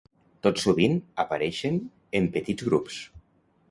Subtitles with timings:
[0.47, 0.95] Tot sovint
[1.25, 1.79] apareixen
[2.23, 3.03] en petits grups.